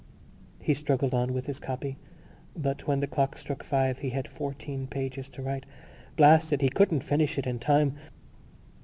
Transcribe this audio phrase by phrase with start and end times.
[0.59, 1.95] He struggled on with his copy,
[2.57, 5.67] but when the clock struck five he had still fourteen pages to write.
[6.15, 6.61] Blast it!
[6.61, 7.95] He couldn't finish it in time.